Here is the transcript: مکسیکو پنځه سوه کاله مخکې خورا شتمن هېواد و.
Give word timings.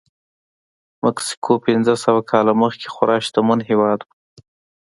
مکسیکو 1.03 1.53
پنځه 1.65 1.93
سوه 2.03 2.21
کاله 2.31 2.53
مخکې 2.63 2.87
خورا 2.93 3.17
شتمن 3.25 3.59
هېواد 3.69 3.99
و. 4.03 4.09